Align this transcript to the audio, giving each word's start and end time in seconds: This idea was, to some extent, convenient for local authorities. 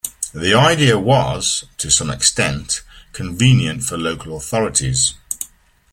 This 0.33 0.55
idea 0.55 0.97
was, 0.97 1.65
to 1.77 1.91
some 1.91 2.09
extent, 2.09 2.81
convenient 3.13 3.83
for 3.83 3.99
local 3.99 4.35
authorities. 4.35 5.13